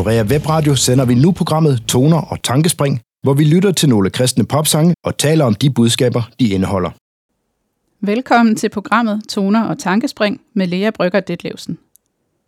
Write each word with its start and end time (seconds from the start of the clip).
Her 0.00 0.04
Norea 0.04 0.22
Webradio 0.22 0.74
sender 0.74 1.04
vi 1.04 1.14
nu 1.14 1.32
programmet 1.32 1.82
Toner 1.88 2.16
og 2.16 2.42
Tankespring, 2.42 3.00
hvor 3.22 3.34
vi 3.34 3.44
lytter 3.44 3.72
til 3.72 3.88
nogle 3.88 4.10
kristne 4.10 4.44
popsange 4.44 4.94
og 5.04 5.18
taler 5.18 5.44
om 5.44 5.54
de 5.54 5.70
budskaber, 5.70 6.30
de 6.40 6.48
indeholder. 6.48 6.90
Velkommen 8.00 8.56
til 8.56 8.68
programmet 8.68 9.22
Toner 9.28 9.64
og 9.64 9.78
Tankespring 9.78 10.40
med 10.54 10.66
Lea 10.66 10.90
Brygger 10.90 11.20
Detlevsen. 11.20 11.78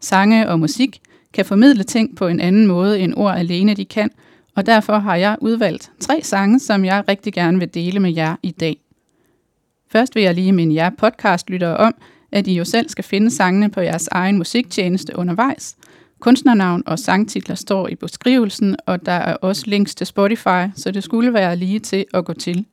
Sange 0.01 0.48
og 0.48 0.61
musik 0.61 1.01
kan 1.33 1.45
formidle 1.45 1.84
ting 1.84 2.16
på 2.16 2.27
en 2.27 2.41
anden 2.41 2.66
måde 2.66 3.01
end 3.01 3.15
ord 3.16 3.37
alene 3.37 3.75
de 3.75 3.84
kan, 3.84 4.11
og 4.56 4.66
derfor 4.66 4.98
har 4.98 5.16
jeg 5.16 5.37
udvalgt 5.41 5.91
tre 6.00 6.20
sange, 6.23 6.61
som 6.61 6.84
jeg 6.84 7.05
rigtig 7.09 7.33
gerne 7.33 7.59
vil 7.59 7.75
dele 7.75 8.00
med 8.00 8.14
jer 8.14 8.37
i 8.42 8.50
dag. 8.50 8.77
Først 9.91 10.14
vil 10.14 10.23
jeg 10.23 10.34
lige 10.34 10.53
minde 10.53 10.75
jer 10.75 10.91
podcastlyttere 10.98 11.77
om, 11.77 11.95
at 12.33 12.47
I 12.47 12.55
jo 12.55 12.64
selv 12.64 12.89
skal 12.89 13.05
finde 13.05 13.30
sangene 13.30 13.70
på 13.70 13.80
jeres 13.80 14.09
egen 14.12 14.39
musiktjeneste 14.39 15.19
undervejs. 15.19 15.77
Kunstnernavn 16.23 16.83
og 16.87 16.99
sangtitler 16.99 17.55
står 17.55 17.89
i 17.89 17.95
beskrivelsen, 17.95 18.77
og 18.87 19.07
der 19.07 19.12
er 19.12 19.35
også 19.35 19.62
links 19.67 19.95
til 19.95 20.07
Spotify, 20.07 20.71
så 20.75 20.91
det 20.91 21.05
skulle 21.05 21.33
være 21.33 21.57
lige 21.57 21.79
til 21.79 22.05
at 22.15 22.25
gå 22.25 22.33
til. 22.33 22.67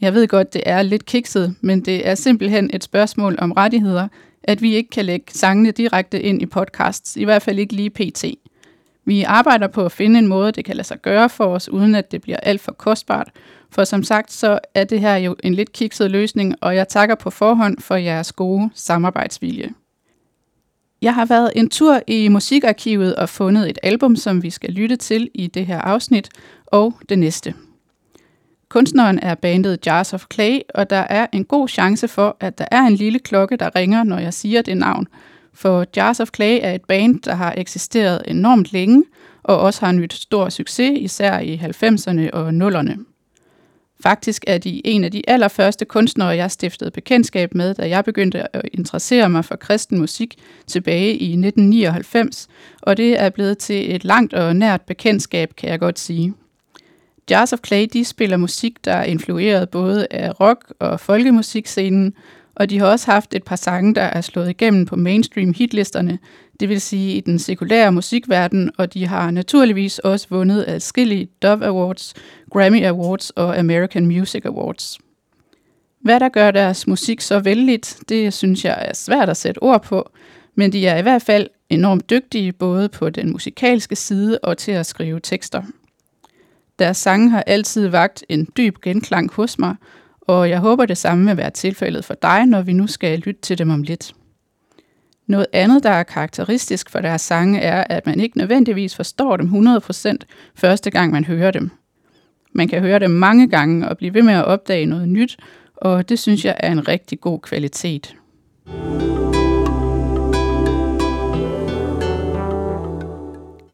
Jeg 0.00 0.14
ved 0.14 0.28
godt, 0.28 0.52
det 0.52 0.62
er 0.66 0.82
lidt 0.82 1.06
kikset, 1.06 1.54
men 1.60 1.80
det 1.80 2.08
er 2.08 2.14
simpelthen 2.14 2.70
et 2.72 2.84
spørgsmål 2.84 3.36
om 3.38 3.52
rettigheder, 3.52 4.08
at 4.42 4.62
vi 4.62 4.74
ikke 4.74 4.90
kan 4.90 5.04
lægge 5.04 5.26
sangene 5.28 5.70
direkte 5.70 6.22
ind 6.22 6.42
i 6.42 6.46
podcasts, 6.46 7.16
i 7.16 7.24
hvert 7.24 7.42
fald 7.42 7.58
ikke 7.58 7.74
lige 7.74 7.90
pt. 7.90 8.24
Vi 9.04 9.22
arbejder 9.22 9.66
på 9.66 9.84
at 9.84 9.92
finde 9.92 10.18
en 10.18 10.26
måde, 10.26 10.52
det 10.52 10.64
kan 10.64 10.76
lade 10.76 10.86
sig 10.88 11.02
gøre 11.02 11.28
for 11.28 11.44
os, 11.44 11.68
uden 11.68 11.94
at 11.94 12.12
det 12.12 12.22
bliver 12.22 12.38
alt 12.42 12.60
for 12.60 12.72
kostbart. 12.72 13.30
For 13.70 13.84
som 13.84 14.02
sagt, 14.02 14.32
så 14.32 14.58
er 14.74 14.84
det 14.84 15.00
her 15.00 15.16
jo 15.16 15.36
en 15.44 15.54
lidt 15.54 15.72
kikset 15.72 16.10
løsning, 16.10 16.54
og 16.60 16.76
jeg 16.76 16.88
takker 16.88 17.14
på 17.14 17.30
forhånd 17.30 17.80
for 17.80 17.96
jeres 17.96 18.32
gode 18.32 18.70
samarbejdsvilje. 18.74 19.68
Jeg 21.02 21.14
har 21.14 21.24
været 21.26 21.52
en 21.56 21.68
tur 21.68 22.00
i 22.06 22.28
musikarkivet 22.28 23.16
og 23.16 23.28
fundet 23.28 23.70
et 23.70 23.78
album, 23.82 24.16
som 24.16 24.42
vi 24.42 24.50
skal 24.50 24.70
lytte 24.70 24.96
til 24.96 25.30
i 25.34 25.46
det 25.46 25.66
her 25.66 25.80
afsnit, 25.80 26.28
og 26.66 26.94
det 27.08 27.18
næste. 27.18 27.54
Kunstneren 28.68 29.18
er 29.18 29.34
bandet 29.34 29.86
Jars 29.86 30.14
of 30.14 30.24
Clay, 30.32 30.58
og 30.74 30.90
der 30.90 30.96
er 30.96 31.26
en 31.32 31.44
god 31.44 31.68
chance 31.68 32.08
for, 32.08 32.36
at 32.40 32.58
der 32.58 32.66
er 32.70 32.80
en 32.80 32.94
lille 32.94 33.18
klokke, 33.18 33.56
der 33.56 33.76
ringer, 33.76 34.04
når 34.04 34.18
jeg 34.18 34.34
siger 34.34 34.62
det 34.62 34.76
navn. 34.76 35.06
For 35.54 35.86
Jars 35.96 36.20
of 36.20 36.28
Clay 36.34 36.58
er 36.62 36.74
et 36.74 36.84
band, 36.84 37.20
der 37.20 37.34
har 37.34 37.54
eksisteret 37.56 38.22
enormt 38.26 38.72
længe, 38.72 39.04
og 39.42 39.58
også 39.60 39.84
har 39.84 39.92
nyt 39.92 40.14
stor 40.14 40.48
succes, 40.48 40.98
især 40.98 41.38
i 41.38 41.56
90'erne 41.56 42.30
og 42.32 42.48
0'erne. 42.48 43.07
Faktisk 44.02 44.44
er 44.46 44.58
de 44.58 44.86
en 44.86 45.04
af 45.04 45.10
de 45.10 45.22
allerførste 45.28 45.84
kunstnere, 45.84 46.28
jeg 46.28 46.50
stiftede 46.50 46.90
bekendtskab 46.90 47.54
med, 47.54 47.74
da 47.74 47.88
jeg 47.88 48.04
begyndte 48.04 48.56
at 48.56 48.62
interessere 48.72 49.28
mig 49.28 49.44
for 49.44 49.56
kristen 49.56 49.98
musik 49.98 50.34
tilbage 50.66 51.10
i 51.10 51.24
1999, 51.24 52.48
og 52.82 52.96
det 52.96 53.20
er 53.20 53.30
blevet 53.30 53.58
til 53.58 53.94
et 53.94 54.04
langt 54.04 54.34
og 54.34 54.56
nært 54.56 54.82
bekendtskab, 54.82 55.56
kan 55.56 55.68
jeg 55.70 55.80
godt 55.80 55.98
sige. 55.98 56.34
Jars 57.30 57.52
of 57.52 57.58
Clay 57.66 57.86
de 57.92 58.04
spiller 58.04 58.36
musik, 58.36 58.84
der 58.84 58.92
er 58.92 59.04
influeret 59.04 59.68
både 59.68 60.06
af 60.10 60.40
rock- 60.40 60.72
og 60.78 61.00
folkemusikscenen, 61.00 62.14
og 62.58 62.70
de 62.70 62.78
har 62.78 62.86
også 62.86 63.10
haft 63.10 63.34
et 63.34 63.44
par 63.44 63.56
sange, 63.56 63.94
der 63.94 64.02
er 64.02 64.20
slået 64.20 64.50
igennem 64.50 64.86
på 64.86 64.96
mainstream 64.96 65.52
hitlisterne, 65.52 66.18
det 66.60 66.68
vil 66.68 66.80
sige 66.80 67.16
i 67.16 67.20
den 67.20 67.38
sekulære 67.38 67.92
musikverden, 67.92 68.70
og 68.78 68.94
de 68.94 69.06
har 69.06 69.30
naturligvis 69.30 69.98
også 69.98 70.26
vundet 70.30 70.64
adskillige 70.68 71.28
Dove 71.42 71.66
Awards, 71.66 72.14
Grammy 72.50 72.84
Awards 72.84 73.30
og 73.30 73.58
American 73.58 74.06
Music 74.06 74.44
Awards. 74.44 74.98
Hvad 76.00 76.20
der 76.20 76.28
gør 76.28 76.50
deres 76.50 76.86
musik 76.86 77.20
så 77.20 77.40
vældigt, 77.40 77.98
det 78.08 78.34
synes 78.34 78.64
jeg 78.64 78.84
er 78.88 78.94
svært 78.94 79.28
at 79.28 79.36
sætte 79.36 79.62
ord 79.62 79.82
på, 79.82 80.10
men 80.54 80.72
de 80.72 80.86
er 80.86 80.98
i 80.98 81.02
hvert 81.02 81.22
fald 81.22 81.48
enormt 81.70 82.10
dygtige 82.10 82.52
både 82.52 82.88
på 82.88 83.10
den 83.10 83.32
musikalske 83.32 83.96
side 83.96 84.38
og 84.42 84.58
til 84.58 84.72
at 84.72 84.86
skrive 84.86 85.20
tekster. 85.20 85.62
Deres 86.78 86.96
sange 86.96 87.30
har 87.30 87.42
altid 87.46 87.88
vagt 87.88 88.24
en 88.28 88.48
dyb 88.56 88.76
genklang 88.82 89.32
hos 89.32 89.58
mig, 89.58 89.76
og 90.28 90.50
jeg 90.50 90.58
håber 90.58 90.86
det 90.86 90.98
samme 90.98 91.26
vil 91.26 91.36
være 91.36 91.50
tilfældet 91.50 92.04
for 92.04 92.14
dig, 92.14 92.46
når 92.46 92.62
vi 92.62 92.72
nu 92.72 92.86
skal 92.86 93.18
lytte 93.18 93.40
til 93.40 93.58
dem 93.58 93.70
om 93.70 93.82
lidt. 93.82 94.14
Noget 95.26 95.46
andet, 95.52 95.82
der 95.82 95.90
er 95.90 96.02
karakteristisk 96.02 96.90
for 96.90 97.00
deres 97.00 97.22
sange, 97.22 97.60
er, 97.60 97.84
at 97.84 98.06
man 98.06 98.20
ikke 98.20 98.38
nødvendigvis 98.38 98.96
forstår 98.96 99.36
dem 99.36 99.66
100% 99.66 100.16
første 100.54 100.90
gang 100.90 101.12
man 101.12 101.24
hører 101.24 101.50
dem. 101.50 101.70
Man 102.52 102.68
kan 102.68 102.80
høre 102.80 102.98
dem 102.98 103.10
mange 103.10 103.48
gange 103.48 103.88
og 103.88 103.98
blive 103.98 104.14
ved 104.14 104.22
med 104.22 104.34
at 104.34 104.44
opdage 104.44 104.86
noget 104.86 105.08
nyt, 105.08 105.36
og 105.76 106.08
det 106.08 106.18
synes 106.18 106.44
jeg 106.44 106.56
er 106.60 106.72
en 106.72 106.88
rigtig 106.88 107.20
god 107.20 107.40
kvalitet. 107.40 108.16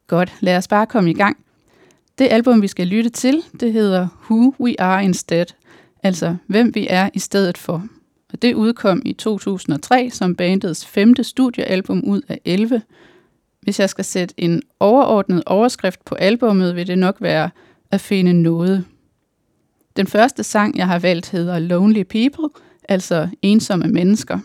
Godt, 0.06 0.34
lad 0.41 0.56
os 0.56 0.69
bare 0.69 0.86
komme 0.86 1.10
i 1.10 1.15
gang. 1.15 1.36
Det 2.19 2.28
album, 2.31 2.62
vi 2.62 2.69
skal 2.69 2.86
lytte 2.86 3.10
til, 3.10 3.42
det 3.60 3.72
hedder 3.72 4.09
Who 4.31 4.54
We 4.60 4.81
Are 4.81 5.04
Instead, 5.04 5.47
altså 6.04 6.37
hvem 6.47 6.75
vi 6.75 6.87
er 6.91 7.10
i 7.15 7.19
stedet 7.19 7.59
for. 7.59 7.87
Og 8.32 8.42
det 8.42 8.54
udkom 8.54 9.03
i 9.04 9.12
2003 9.12 10.10
som 10.10 10.37
bandets 10.37 10.87
femte 10.87 11.25
studiealbum 11.25 12.03
ud 12.04 12.22
af 12.28 12.41
11. 12.44 12.82
Hvis 13.60 13.81
jeg 13.81 13.91
skal 13.91 14.04
sætte 14.04 14.34
en 14.38 14.62
overordnet 14.81 15.42
overskrift 15.47 16.04
på 16.04 16.15
albummet, 16.15 16.76
vil 16.76 16.87
det 16.87 16.98
nok 16.98 17.16
være 17.20 17.50
at 17.91 18.00
finde 18.00 18.32
noget. 18.32 18.84
Den 19.97 20.06
første 20.06 20.44
sang, 20.44 20.78
jeg 20.78 20.87
har 20.87 20.98
valgt, 20.98 21.31
hedder 21.31 21.59
Lonely 21.59 22.03
People, 22.03 22.48
altså 22.88 23.28
ensomme 23.42 23.88
mennesker. 23.88 24.38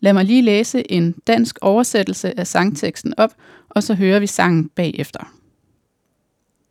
Lad 0.00 0.12
mig 0.12 0.24
lige 0.24 0.42
læse 0.42 0.92
en 0.92 1.14
dansk 1.26 1.58
oversættelse 1.60 2.38
af 2.40 2.46
sangteksten 2.46 3.14
op, 3.16 3.34
og 3.68 3.82
så 3.82 3.94
hører 3.94 4.20
vi 4.20 4.26
sangen 4.26 4.68
bagefter. 4.68 5.34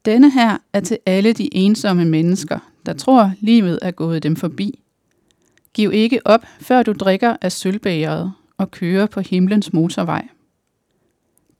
Denne 0.05 0.31
her 0.31 0.57
er 0.73 0.79
til 0.79 0.97
alle 1.05 1.33
de 1.33 1.55
ensomme 1.55 2.05
mennesker, 2.05 2.59
der 2.87 2.93
tror, 2.93 3.31
livet 3.39 3.79
er 3.81 3.91
gået 3.91 4.23
dem 4.23 4.35
forbi. 4.35 4.79
Giv 5.73 5.91
ikke 5.93 6.27
op, 6.27 6.45
før 6.59 6.83
du 6.83 6.93
drikker 6.93 7.37
af 7.41 7.51
sølvbægeret 7.51 8.33
og 8.57 8.71
kører 8.71 9.05
på 9.05 9.19
himlens 9.19 9.73
motorvej. 9.73 10.27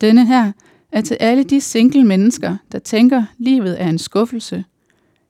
Denne 0.01 0.25
her 0.25 0.51
er 0.91 1.01
til 1.01 1.17
alle 1.19 1.43
de 1.43 1.61
single 1.61 2.03
mennesker, 2.03 2.57
der 2.71 2.79
tænker, 2.79 3.23
livet 3.37 3.81
er 3.81 3.89
en 3.89 3.97
skuffelse. 3.97 4.66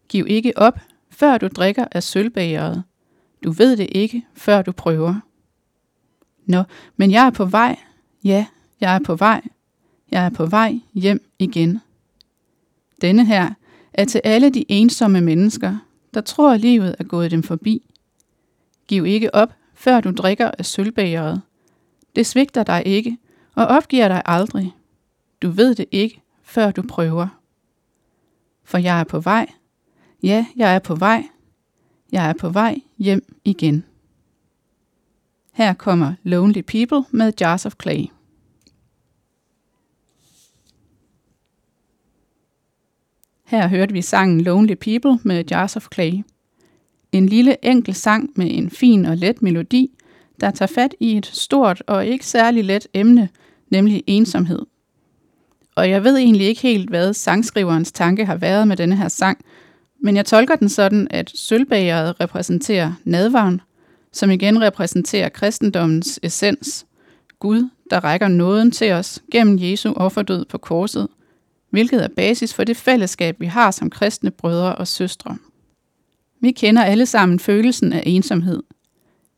Giv 0.10 0.26
ikke 0.30 0.58
op, 0.58 0.80
før 1.10 1.38
du 1.38 1.48
drikker 1.48 1.86
af 1.92 2.04
sølvbægeret. 2.04 2.84
Du 3.44 3.52
ved 3.52 3.78
det 3.78 3.88
ikke, 3.92 4.26
før 4.34 4.62
du 4.62 4.72
prøver. 4.72 5.16
Nå, 6.46 6.64
men 6.98 7.12
jeg 7.12 7.26
er 7.26 7.30
på 7.30 7.46
vej. 7.46 7.80
Ja, 8.24 8.46
jeg 8.82 8.96
er 8.96 9.00
på 9.00 9.16
vej. 9.16 9.42
Jeg 10.12 10.26
er 10.26 10.30
på 10.30 10.46
vej 10.46 10.80
hjem 10.94 11.32
igen. 11.40 11.80
Denne 13.02 13.26
her 13.26 13.54
er 13.94 14.06
til 14.06 14.22
alle 14.24 14.50
de 14.50 14.66
ensomme 14.70 15.22
mennesker, 15.22 15.78
der 16.18 16.22
tror, 16.22 16.58
livet 16.58 16.96
er 17.00 17.04
gået 17.04 17.32
dem 17.32 17.44
forbi. 17.44 17.82
Giv 18.88 19.06
ikke 19.06 19.36
op, 19.36 19.54
før 19.74 20.02
du 20.02 20.12
drikker 20.12 20.52
af 20.60 20.66
sølvbægeret. 20.66 21.42
Det 22.16 22.26
svigter 22.26 22.64
dig 22.64 22.84
ikke, 22.86 23.18
og 23.56 23.66
opgiver 23.66 24.08
dig 24.08 24.22
aldrig. 24.26 24.76
Du 25.42 25.50
ved 25.50 25.76
det 25.76 25.86
ikke, 25.92 26.22
før 26.44 26.72
du 26.72 26.82
prøver. 26.82 27.28
For 28.64 28.78
jeg 28.78 29.00
er 29.00 29.04
på 29.04 29.20
vej. 29.20 29.48
Ja, 30.24 30.46
jeg 30.56 30.76
er 30.76 30.80
på 30.80 30.96
vej. 30.96 31.24
Jeg 32.12 32.30
er 32.30 32.34
på 32.34 32.50
vej 32.50 32.82
hjem 32.98 33.36
igen. 33.46 33.84
Her 35.54 35.74
kommer 35.74 36.14
Lonely 36.24 36.62
People 36.62 37.04
med 37.12 37.34
Jars 37.40 37.66
of 37.66 37.74
Clay. 37.82 38.06
Her 43.48 43.68
hørte 43.68 43.94
vi 43.94 44.02
sangen 44.02 44.42
Lonely 44.42 44.74
People 44.74 45.20
med 45.24 45.44
Jars 45.52 45.76
of 45.76 45.88
Clay. 45.94 46.12
En 47.12 47.26
lille 47.26 47.66
enkel 47.66 47.96
sang 47.96 48.30
med 48.36 48.48
en 48.50 48.70
fin 48.70 49.06
og 49.06 49.18
let 49.18 49.42
melodi, 49.42 49.92
der 50.42 50.52
tager 50.52 50.72
fat 50.76 50.96
i 51.00 51.18
et 51.18 51.26
stort 51.26 51.84
og 51.88 52.06
ikke 52.06 52.26
særlig 52.26 52.64
let 52.64 52.88
emne, 52.94 53.30
nemlig 53.70 54.04
ensomhed. 54.08 54.60
Og 55.76 55.90
jeg 55.90 56.04
ved 56.04 56.18
egentlig 56.18 56.48
ikke 56.48 56.62
helt, 56.62 56.90
hvad 56.90 57.14
sangskriverens 57.14 57.92
tanke 57.92 58.26
har 58.26 58.36
været 58.36 58.68
med 58.68 58.78
denne 58.78 58.96
her 58.96 59.08
sang, 59.08 59.38
men 60.04 60.16
jeg 60.16 60.26
tolker 60.26 60.56
den 60.56 60.70
sådan, 60.70 61.08
at 61.10 61.32
sølvbageret 61.36 62.22
repræsenterer 62.22 62.94
nadvaren, 63.04 63.62
som 64.12 64.32
igen 64.32 64.62
repræsenterer 64.62 65.30
kristendommens 65.30 66.20
essens. 66.24 66.86
Gud, 67.40 67.70
der 67.90 68.00
rækker 68.04 68.28
nåden 68.28 68.72
til 68.72 68.92
os 68.92 69.22
gennem 69.32 69.58
Jesu 69.62 69.94
offerdød 69.94 70.46
på 70.46 70.58
korset, 70.58 71.08
hvilket 71.70 72.04
er 72.04 72.08
basis 72.16 72.54
for 72.54 72.64
det 72.64 72.78
fællesskab, 72.78 73.40
vi 73.40 73.46
har 73.46 73.72
som 73.72 73.90
kristne 73.90 74.32
brødre 74.32 74.76
og 74.76 74.88
søstre. 74.88 75.38
Vi 76.42 76.52
kender 76.52 76.84
alle 76.84 77.06
sammen 77.06 77.40
følelsen 77.40 77.94
af 77.94 78.04
ensomhed. 78.06 78.64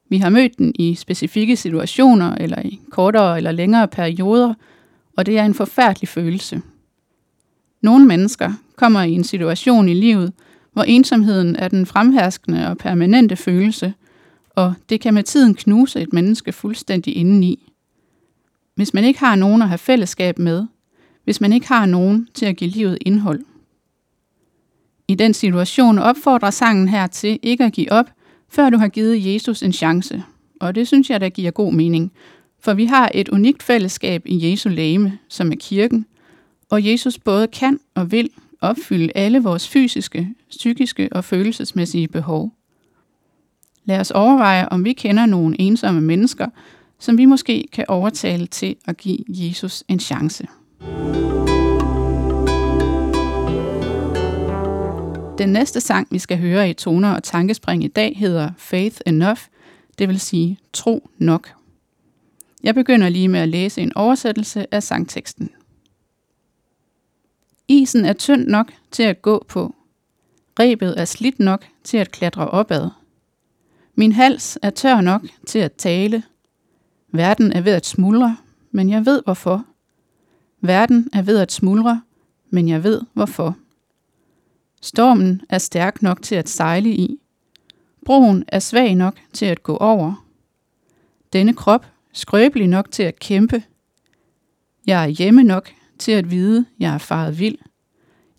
Vi 0.09 0.17
har 0.17 0.29
mødt 0.29 0.57
den 0.57 0.73
i 0.75 0.95
specifikke 0.95 1.55
situationer 1.55 2.35
eller 2.35 2.61
i 2.61 2.79
kortere 2.89 3.37
eller 3.37 3.51
længere 3.51 3.87
perioder, 3.87 4.53
og 5.17 5.25
det 5.25 5.37
er 5.37 5.45
en 5.45 5.53
forfærdelig 5.53 6.09
følelse. 6.09 6.61
Nogle 7.81 8.05
mennesker 8.05 8.53
kommer 8.75 9.01
i 9.01 9.11
en 9.11 9.23
situation 9.23 9.89
i 9.89 9.93
livet, 9.93 10.33
hvor 10.73 10.83
ensomheden 10.83 11.55
er 11.55 11.67
den 11.67 11.85
fremherskende 11.85 12.67
og 12.67 12.77
permanente 12.77 13.35
følelse, 13.35 13.93
og 14.49 14.73
det 14.89 15.01
kan 15.01 15.13
med 15.13 15.23
tiden 15.23 15.55
knuse 15.55 16.01
et 16.01 16.13
menneske 16.13 16.51
fuldstændig 16.51 17.15
indeni. 17.15 17.71
Hvis 18.75 18.93
man 18.93 19.03
ikke 19.03 19.19
har 19.19 19.35
nogen 19.35 19.61
at 19.61 19.67
have 19.67 19.77
fællesskab 19.77 20.39
med, 20.39 20.65
hvis 21.29 21.41
man 21.41 21.53
ikke 21.53 21.67
har 21.67 21.85
nogen 21.85 22.27
til 22.33 22.45
at 22.45 22.55
give 22.55 22.69
livet 22.69 22.97
indhold. 23.01 23.41
I 25.07 25.15
den 25.15 25.33
situation 25.33 25.99
opfordrer 25.99 26.49
sangen 26.49 26.87
her 26.87 27.07
til 27.07 27.39
ikke 27.43 27.63
at 27.63 27.73
give 27.73 27.91
op, 27.91 28.05
før 28.47 28.69
du 28.69 28.77
har 28.77 28.87
givet 28.87 29.25
Jesus 29.25 29.63
en 29.63 29.73
chance. 29.73 30.23
Og 30.61 30.75
det 30.75 30.87
synes 30.87 31.09
jeg, 31.09 31.21
der 31.21 31.29
giver 31.29 31.51
god 31.51 31.73
mening, 31.73 32.11
for 32.59 32.73
vi 32.73 32.85
har 32.85 33.11
et 33.13 33.29
unikt 33.29 33.63
fællesskab 33.63 34.21
i 34.25 34.51
Jesu 34.51 34.69
læme, 34.69 35.19
som 35.27 35.51
er 35.51 35.55
kirken, 35.59 36.05
og 36.69 36.85
Jesus 36.85 37.19
både 37.19 37.47
kan 37.47 37.79
og 37.95 38.11
vil 38.11 38.29
opfylde 38.61 39.11
alle 39.15 39.43
vores 39.43 39.67
fysiske, 39.67 40.29
psykiske 40.49 41.09
og 41.11 41.23
følelsesmæssige 41.23 42.07
behov. 42.07 42.53
Lad 43.85 43.99
os 43.99 44.11
overveje, 44.11 44.69
om 44.69 44.85
vi 44.85 44.93
kender 44.93 45.25
nogle 45.25 45.55
ensomme 45.59 46.01
mennesker, 46.01 46.47
som 46.99 47.17
vi 47.17 47.25
måske 47.25 47.67
kan 47.71 47.85
overtale 47.87 48.47
til 48.47 48.75
at 48.85 48.97
give 48.97 49.19
Jesus 49.27 49.83
en 49.87 49.99
chance. 49.99 50.47
Den 55.37 55.49
næste 55.49 55.81
sang, 55.81 56.07
vi 56.11 56.19
skal 56.19 56.37
høre 56.37 56.69
i 56.69 56.73
toner 56.73 57.13
og 57.13 57.23
tankespring 57.23 57.83
i 57.83 57.87
dag, 57.87 58.17
hedder 58.17 58.51
Faith 58.57 58.97
Enough, 59.05 59.39
det 59.99 60.07
vil 60.07 60.19
sige 60.19 60.59
tro 60.73 61.09
nok. 61.17 61.49
Jeg 62.63 62.75
begynder 62.75 63.09
lige 63.09 63.27
med 63.27 63.39
at 63.39 63.49
læse 63.49 63.81
en 63.81 63.91
oversættelse 63.95 64.73
af 64.73 64.83
sangteksten. 64.83 65.49
Isen 67.67 68.05
er 68.05 68.13
tynd 68.13 68.47
nok 68.47 68.71
til 68.91 69.03
at 69.03 69.21
gå 69.21 69.45
på. 69.47 69.75
Rebet 70.59 70.99
er 70.99 71.05
slidt 71.05 71.39
nok 71.39 71.65
til 71.83 71.97
at 71.97 72.11
klatre 72.11 72.49
opad. 72.49 72.89
Min 73.95 74.11
hals 74.11 74.57
er 74.61 74.69
tør 74.69 75.01
nok 75.01 75.21
til 75.47 75.59
at 75.59 75.73
tale. 75.73 76.23
Verden 77.11 77.51
er 77.51 77.61
ved 77.61 77.73
at 77.73 77.85
smuldre, 77.85 78.37
men 78.71 78.89
jeg 78.89 79.05
ved 79.05 79.21
hvorfor. 79.23 79.65
Verden 80.61 81.09
er 81.13 81.21
ved 81.21 81.37
at 81.39 81.51
smuldre, 81.51 82.01
men 82.49 82.69
jeg 82.69 82.83
ved 82.83 83.01
hvorfor. 83.13 83.57
Stormen 84.81 85.41
er 85.49 85.57
stærk 85.57 86.01
nok 86.01 86.21
til 86.21 86.35
at 86.35 86.49
sejle 86.49 86.89
i. 86.89 87.19
Broen 88.05 88.43
er 88.47 88.59
svag 88.59 88.95
nok 88.95 89.15
til 89.33 89.45
at 89.45 89.63
gå 89.63 89.77
over. 89.77 90.25
Denne 91.33 91.53
krop 91.53 91.85
skrøbelig 92.13 92.67
nok 92.67 92.91
til 92.91 93.03
at 93.03 93.19
kæmpe. 93.19 93.63
Jeg 94.87 95.03
er 95.03 95.07
hjemme 95.07 95.43
nok 95.43 95.71
til 95.99 96.11
at 96.11 96.31
vide, 96.31 96.65
jeg 96.79 96.93
er 96.93 96.97
faret 96.97 97.39
vild. 97.39 97.57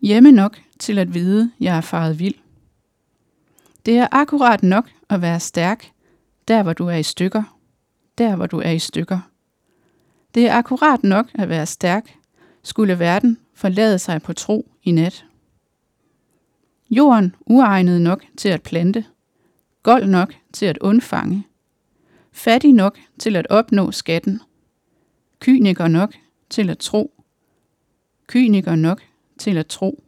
Hjemme 0.01 0.31
nok 0.31 0.61
til 0.79 0.97
at 0.97 1.13
vide, 1.13 1.51
jeg 1.59 1.77
er 1.77 1.81
faret 1.81 2.19
vild. 2.19 2.35
Det 3.85 3.97
er 3.97 4.07
akkurat 4.11 4.63
nok 4.63 4.89
at 5.09 5.21
være 5.21 5.39
stærk, 5.39 5.91
der 6.47 6.63
hvor 6.63 6.73
du 6.73 6.87
er 6.87 6.95
i 6.95 7.03
stykker. 7.03 7.57
Der 8.17 8.35
hvor 8.35 8.45
du 8.45 8.59
er 8.59 8.71
i 8.71 8.79
stykker. 8.79 9.30
Det 10.35 10.47
er 10.47 10.53
akkurat 10.53 11.03
nok 11.03 11.27
at 11.33 11.49
være 11.49 11.65
stærk, 11.65 12.17
skulle 12.63 12.99
verden 12.99 13.37
forlade 13.53 13.99
sig 13.99 14.21
på 14.21 14.33
tro 14.33 14.71
i 14.83 14.91
nat. 14.91 15.25
Jorden 16.89 17.35
uegnet 17.45 18.01
nok 18.01 18.25
til 18.37 18.49
at 18.49 18.63
plante, 18.63 19.05
gold 19.83 20.07
nok 20.07 20.33
til 20.53 20.65
at 20.65 20.77
undfange, 20.77 21.47
fattig 22.31 22.73
nok 22.73 22.99
til 23.19 23.35
at 23.35 23.47
opnå 23.49 23.91
skatten, 23.91 24.41
kyniker 25.39 25.87
nok 25.87 26.13
til 26.49 26.69
at 26.69 26.77
tro, 26.77 27.13
kyniker 28.27 28.75
nok 28.75 29.01
til 29.37 29.57
at 29.57 29.67
tro, 29.67 30.03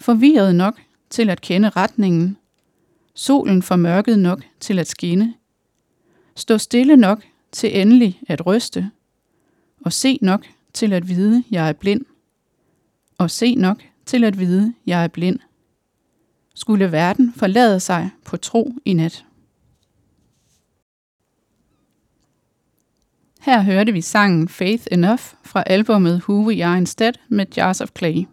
forvirret 0.00 0.54
nok 0.54 0.80
til 1.10 1.30
at 1.30 1.40
kende 1.40 1.68
retningen, 1.68 2.36
solen 3.14 3.62
formørket 3.62 4.18
nok 4.18 4.42
til 4.60 4.78
at 4.78 4.86
skinne, 4.86 5.34
stå 6.34 6.58
stille 6.58 6.96
nok 6.96 7.22
til 7.54 7.80
endelig 7.80 8.20
at 8.28 8.46
ryste, 8.46 8.90
og 9.84 9.92
se 9.92 10.18
nok 10.22 10.46
til 10.72 10.92
at 10.92 11.08
vide, 11.08 11.44
jeg 11.50 11.68
er 11.68 11.72
blind, 11.72 12.04
og 13.18 13.30
se 13.30 13.54
nok 13.54 13.82
til 14.06 14.24
at 14.24 14.38
vide, 14.38 14.74
jeg 14.86 15.04
er 15.04 15.08
blind. 15.08 15.38
Skulle 16.54 16.92
verden 16.92 17.32
forlade 17.36 17.80
sig 17.80 18.10
på 18.24 18.36
tro 18.36 18.72
i 18.84 18.92
nat. 18.92 19.24
Her 23.40 23.62
hørte 23.62 23.92
vi 23.92 24.00
sangen 24.00 24.48
Faith 24.48 24.84
Enough 24.92 25.22
fra 25.42 25.62
albumet 25.66 26.22
Who 26.28 26.46
We 26.48 26.64
Are 26.64 26.78
Instead 26.78 27.12
med 27.28 27.46
Jars 27.56 27.80
of 27.80 27.88
Clay. 27.98 28.26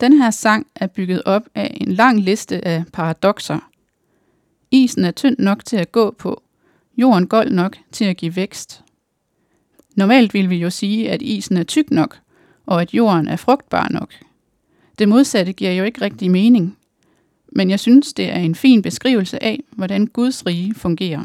Den 0.00 0.12
her 0.12 0.30
sang 0.30 0.66
er 0.74 0.86
bygget 0.86 1.22
op 1.24 1.42
af 1.54 1.76
en 1.80 1.92
lang 1.92 2.20
liste 2.20 2.64
af 2.64 2.84
paradoxer. 2.92 3.70
Isen 4.70 5.04
er 5.04 5.10
tynd 5.10 5.36
nok 5.38 5.64
til 5.64 5.76
at 5.76 5.92
gå 5.92 6.10
på, 6.10 6.42
jorden 6.96 7.26
gold 7.26 7.50
nok 7.50 7.76
til 7.92 8.04
at 8.04 8.16
give 8.16 8.36
vækst. 8.36 8.82
Normalt 9.96 10.34
vil 10.34 10.50
vi 10.50 10.56
jo 10.56 10.70
sige, 10.70 11.10
at 11.10 11.22
isen 11.22 11.56
er 11.56 11.62
tyk 11.62 11.90
nok, 11.90 12.18
og 12.66 12.82
at 12.82 12.94
jorden 12.94 13.28
er 13.28 13.36
frugtbar 13.36 13.88
nok. 13.88 14.14
Det 14.98 15.08
modsatte 15.08 15.52
giver 15.52 15.72
jo 15.72 15.84
ikke 15.84 16.00
rigtig 16.00 16.30
mening, 16.30 16.78
men 17.52 17.70
jeg 17.70 17.80
synes, 17.80 18.12
det 18.12 18.30
er 18.30 18.38
en 18.38 18.54
fin 18.54 18.82
beskrivelse 18.82 19.42
af, 19.42 19.60
hvordan 19.70 20.06
Guds 20.06 20.46
rige 20.46 20.74
fungerer. 20.74 21.24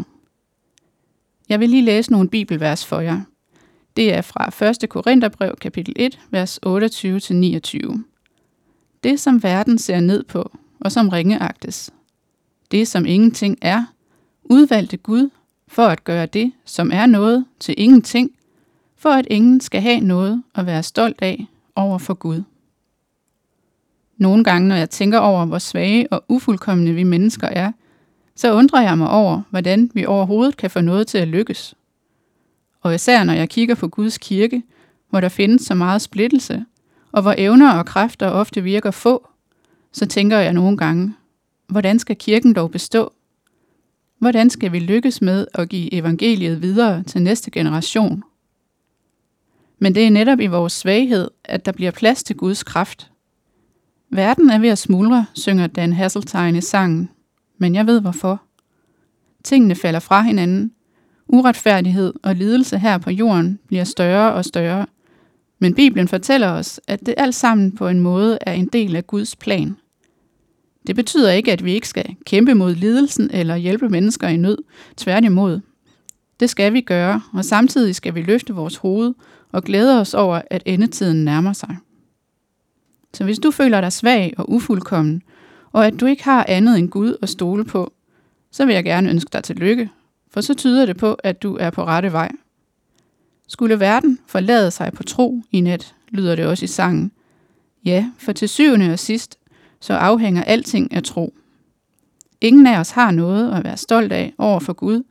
Jeg 1.49 1.59
vil 1.59 1.69
lige 1.69 1.85
læse 1.85 2.11
nogle 2.11 2.29
bibelvers 2.29 2.85
for 2.85 2.99
jer. 2.99 3.21
Det 3.95 4.13
er 4.13 4.21
fra 4.21 4.65
1. 4.83 4.89
Korintherbrev 4.89 5.55
kapitel 5.61 5.93
1, 5.97 6.19
vers 6.29 6.59
28-29. 6.65 7.99
Det, 9.03 9.19
som 9.19 9.43
verden 9.43 9.77
ser 9.77 9.99
ned 9.99 10.23
på, 10.23 10.57
og 10.79 10.91
som 10.91 11.09
ringeagtes. 11.09 11.91
Det, 12.71 12.87
som 12.87 13.05
ingenting 13.05 13.57
er, 13.61 13.83
udvalgte 14.43 14.97
Gud 14.97 15.29
for 15.71 15.87
at 15.87 16.03
gøre 16.03 16.25
det, 16.25 16.51
som 16.65 16.91
er 16.93 17.05
noget, 17.05 17.45
til 17.59 17.75
ingenting, 17.77 18.31
for 18.97 19.09
at 19.09 19.27
ingen 19.29 19.61
skal 19.61 19.81
have 19.81 19.99
noget 19.99 20.43
at 20.55 20.65
være 20.65 20.83
stolt 20.83 21.21
af 21.21 21.45
over 21.75 21.97
for 21.97 22.13
Gud. 22.13 22.43
Nogle 24.17 24.43
gange, 24.43 24.67
når 24.67 24.75
jeg 24.75 24.89
tænker 24.89 25.19
over, 25.19 25.45
hvor 25.45 25.57
svage 25.57 26.13
og 26.13 26.23
ufuldkommende 26.27 26.93
vi 26.93 27.03
mennesker 27.03 27.47
er, 27.47 27.71
så 28.35 28.53
undrer 28.53 28.81
jeg 28.81 28.97
mig 28.97 29.09
over, 29.09 29.41
hvordan 29.49 29.91
vi 29.93 30.05
overhovedet 30.05 30.57
kan 30.57 30.69
få 30.69 30.81
noget 30.81 31.07
til 31.07 31.17
at 31.17 31.27
lykkes. 31.27 31.75
Og 32.81 32.95
især 32.95 33.23
når 33.23 33.33
jeg 33.33 33.49
kigger 33.49 33.75
på 33.75 33.87
Guds 33.87 34.17
kirke, 34.17 34.63
hvor 35.09 35.21
der 35.21 35.29
findes 35.29 35.61
så 35.61 35.75
meget 35.75 36.01
splittelse, 36.01 36.65
og 37.11 37.21
hvor 37.21 37.35
evner 37.37 37.73
og 37.73 37.85
kræfter 37.85 38.27
ofte 38.27 38.63
virker 38.63 38.91
få, 38.91 39.27
så 39.91 40.05
tænker 40.05 40.37
jeg 40.37 40.53
nogle 40.53 40.77
gange, 40.77 41.13
hvordan 41.67 41.99
skal 41.99 42.15
kirken 42.15 42.53
dog 42.53 42.71
bestå? 42.71 43.13
Hvordan 44.21 44.49
skal 44.49 44.71
vi 44.71 44.79
lykkes 44.79 45.21
med 45.21 45.47
at 45.53 45.69
give 45.69 45.93
evangeliet 45.93 46.61
videre 46.61 47.03
til 47.03 47.21
næste 47.21 47.51
generation? 47.51 48.23
Men 49.79 49.95
det 49.95 50.05
er 50.05 50.11
netop 50.11 50.39
i 50.39 50.47
vores 50.47 50.73
svaghed, 50.73 51.27
at 51.43 51.65
der 51.65 51.71
bliver 51.71 51.91
plads 51.91 52.23
til 52.23 52.35
Guds 52.35 52.63
kraft. 52.63 53.11
Verden 54.09 54.49
er 54.49 54.59
ved 54.59 54.69
at 54.69 54.77
smuldre, 54.77 55.25
synger 55.33 55.67
Dan 55.67 55.93
Hasseltine 55.93 56.57
i 56.57 56.61
sangen, 56.61 57.09
men 57.57 57.75
jeg 57.75 57.87
ved 57.87 58.01
hvorfor. 58.01 58.41
Tingene 59.43 59.75
falder 59.75 59.99
fra 59.99 60.21
hinanden. 60.21 60.71
Uretfærdighed 61.27 62.13
og 62.23 62.35
lidelse 62.35 62.77
her 62.77 62.97
på 62.97 63.09
jorden 63.11 63.59
bliver 63.67 63.83
større 63.83 64.33
og 64.33 64.45
større. 64.45 64.85
Men 65.59 65.75
Bibelen 65.75 66.07
fortæller 66.07 66.47
os, 66.47 66.79
at 66.87 67.05
det 67.05 67.13
alt 67.17 67.35
sammen 67.35 67.75
på 67.75 67.87
en 67.87 67.99
måde 67.99 68.37
er 68.41 68.53
en 68.53 68.69
del 68.73 68.95
af 68.95 69.07
Guds 69.07 69.35
plan. 69.35 69.75
Det 70.87 70.95
betyder 70.95 71.31
ikke, 71.31 71.51
at 71.51 71.65
vi 71.65 71.73
ikke 71.73 71.87
skal 71.87 72.15
kæmpe 72.25 72.53
mod 72.53 72.75
lidelsen 72.75 73.29
eller 73.33 73.55
hjælpe 73.55 73.89
mennesker 73.89 74.27
i 74.27 74.37
nød. 74.37 74.57
Tværtimod. 74.97 75.59
Det 76.39 76.49
skal 76.49 76.73
vi 76.73 76.81
gøre, 76.81 77.21
og 77.33 77.45
samtidig 77.45 77.95
skal 77.95 78.15
vi 78.15 78.21
løfte 78.21 78.53
vores 78.53 78.75
hoved 78.75 79.13
og 79.51 79.63
glæde 79.63 79.99
os 79.99 80.13
over, 80.13 80.41
at 80.49 80.63
endetiden 80.65 81.25
nærmer 81.25 81.53
sig. 81.53 81.77
Så 83.13 83.23
hvis 83.23 83.39
du 83.39 83.51
føler 83.51 83.81
dig 83.81 83.91
svag 83.91 84.33
og 84.37 84.49
ufuldkommen, 84.51 85.21
og 85.71 85.87
at 85.87 85.99
du 85.99 86.05
ikke 86.05 86.23
har 86.23 86.45
andet 86.47 86.77
end 86.77 86.89
Gud 86.89 87.15
at 87.21 87.29
stole 87.29 87.65
på, 87.65 87.93
så 88.51 88.65
vil 88.65 88.75
jeg 88.75 88.83
gerne 88.83 89.09
ønske 89.09 89.29
dig 89.33 89.43
tillykke, 89.43 89.89
for 90.31 90.41
så 90.41 90.53
tyder 90.53 90.85
det 90.85 90.97
på, 90.97 91.13
at 91.13 91.43
du 91.43 91.57
er 91.59 91.69
på 91.69 91.85
rette 91.85 92.11
vej. 92.11 92.31
Skulle 93.47 93.79
verden 93.79 94.19
forlade 94.27 94.71
sig 94.71 94.91
på 94.93 95.03
tro 95.03 95.41
i 95.51 95.61
net, 95.61 95.95
lyder 96.09 96.35
det 96.35 96.45
også 96.45 96.65
i 96.65 96.67
sangen. 96.67 97.11
Ja, 97.85 98.11
for 98.17 98.31
til 98.31 98.49
syvende 98.49 98.93
og 98.93 98.99
sidst, 98.99 99.37
så 99.81 99.93
afhænger 99.93 100.43
alting 100.43 100.93
af 100.93 101.03
tro. 101.03 101.33
Ingen 102.41 102.67
af 102.67 102.79
os 102.79 102.91
har 102.91 103.11
noget 103.11 103.53
at 103.53 103.63
være 103.63 103.77
stolt 103.77 104.11
af 104.11 104.33
over 104.37 104.59
for 104.59 104.73
Gud, 104.73 105.03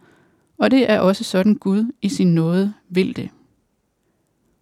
og 0.58 0.70
det 0.70 0.90
er 0.90 0.98
også 0.98 1.24
sådan 1.24 1.54
Gud 1.54 1.92
i 2.02 2.08
sin 2.08 2.34
nåde 2.34 2.72
vil 2.88 3.16
det. 3.16 3.28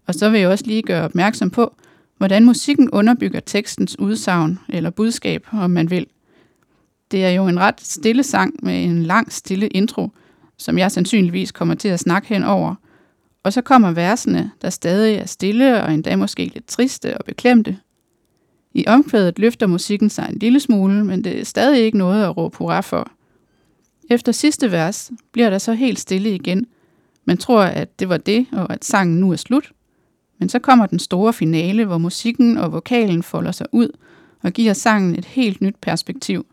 Og 0.07 0.15
så 0.15 0.31
vil 0.31 0.41
jeg 0.41 0.49
også 0.49 0.67
lige 0.67 0.83
gøre 0.83 1.05
opmærksom 1.05 1.51
på, 1.51 1.75
hvordan 2.17 2.45
musikken 2.45 2.91
underbygger 2.91 3.41
tekstens 3.41 3.99
udsagn 3.99 4.59
eller 4.69 4.91
budskab, 4.91 5.47
om 5.53 5.71
man 5.71 5.91
vil. 5.91 6.07
Det 7.11 7.25
er 7.25 7.31
jo 7.31 7.47
en 7.47 7.61
ret 7.61 7.81
stille 7.81 8.23
sang 8.23 8.55
med 8.63 8.85
en 8.85 9.03
lang 9.03 9.33
stille 9.33 9.69
intro, 9.69 10.11
som 10.57 10.79
jeg 10.79 10.93
sandsynligvis 10.93 11.53
kommer 11.53 11.75
til 11.75 11.89
at 11.89 12.01
snakke 12.01 12.29
hen 12.29 12.45
over. 12.45 12.75
Og 13.43 13.53
så 13.53 13.63
kommer 13.63 13.93
versene, 13.93 14.51
der 14.63 14.71
stadig 14.71 15.17
er 15.17 15.27
stille 15.27 15.83
og 15.83 15.95
endda 15.95 16.17
måske 16.17 16.45
lidt 16.45 16.67
triste 16.67 17.19
og 17.19 17.25
beklemte. 17.25 17.79
I 18.79 18.85
omkvædet 18.87 19.39
løfter 19.39 19.67
musikken 19.67 20.11
sig 20.11 20.27
en 20.31 20.39
lille 20.39 20.61
smule, 20.61 21.05
men 21.05 21.25
det 21.25 21.41
er 21.41 21.45
stadig 21.45 21.85
ikke 21.85 21.99
noget 21.99 22.25
at 22.25 22.37
råbe 22.37 22.57
hurra 22.57 22.81
for. 22.81 23.11
Efter 24.11 24.33
sidste 24.33 24.73
vers 24.73 25.11
bliver 25.33 25.51
der 25.51 25.59
så 25.59 25.73
helt 25.73 25.99
stille 25.99 26.35
igen. 26.35 26.67
Man 27.25 27.39
tror, 27.39 27.63
at 27.63 28.01
det 28.01 28.09
var 28.09 28.17
det, 28.17 28.47
og 28.53 28.73
at 28.73 28.85
sangen 28.85 29.21
nu 29.21 29.33
er 29.33 29.37
slut. 29.37 29.73
Men 30.39 30.49
så 30.49 30.59
kommer 30.59 30.87
den 30.87 30.99
store 30.99 31.33
finale, 31.33 31.85
hvor 31.85 31.99
musikken 31.99 32.59
og 32.59 32.73
vokalen 32.73 33.23
folder 33.23 33.53
sig 33.53 33.67
ud 33.73 33.89
og 34.43 34.53
giver 34.53 34.73
sangen 34.73 35.19
et 35.19 35.25
helt 35.25 35.61
nyt 35.61 35.77
perspektiv. 35.81 36.47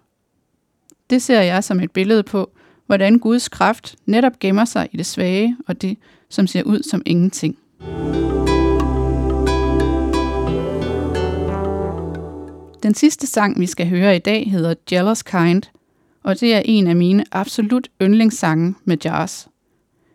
Det 1.10 1.22
ser 1.22 1.42
jeg 1.42 1.64
som 1.64 1.80
et 1.80 1.92
billede 1.92 2.24
på, 2.24 2.52
hvordan 2.86 3.20
Guds 3.20 3.50
kraft 3.50 3.96
netop 4.06 4.40
gemmer 4.40 4.66
sig 4.66 4.88
i 4.92 4.98
det 4.98 5.06
svage 5.06 5.58
og 5.68 5.82
det, 5.82 5.98
som 6.30 6.48
ser 6.48 6.64
ud 6.64 6.84
som 6.84 7.02
ingenting. 7.06 7.58
Den 12.86 12.94
sidste 12.94 13.28
sang, 13.28 13.60
vi 13.60 13.66
skal 13.66 13.90
høre 13.90 14.16
i 14.16 14.20
dag, 14.20 14.52
hedder 14.52 14.74
Jealous 14.92 15.24
Kind, 15.24 15.62
og 16.24 16.40
det 16.40 16.54
er 16.54 16.62
en 16.66 16.88
af 16.88 16.96
mine 16.96 17.26
absolut 17.32 17.88
yndlingssange 18.02 18.76
med 18.84 18.98
jazz. 19.06 19.48